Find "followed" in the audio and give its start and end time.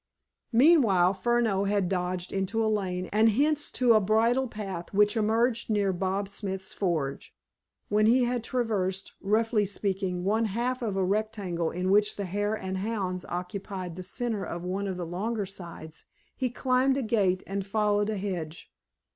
17.63-18.09